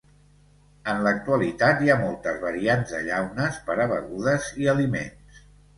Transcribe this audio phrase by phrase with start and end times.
[0.93, 5.49] En l'actualitat hi ha moltes variants de llaunes per a begudes i aliments.